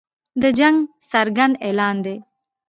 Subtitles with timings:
[0.41, 0.77] د جنګ
[1.09, 2.15] څرګند اعلان دی.